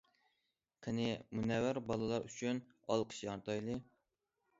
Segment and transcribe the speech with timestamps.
[0.85, 1.03] قېنى،
[1.39, 3.77] مۇنەۋۋەر بالىلار ئۈچۈن ئالقىش ياڭرىتايلى!